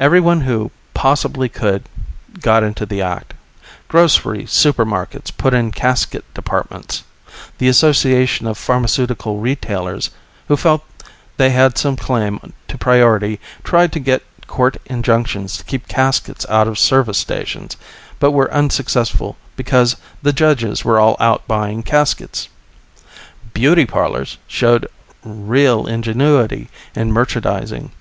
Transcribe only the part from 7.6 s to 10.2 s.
Association of Pharmaceutical Retailers,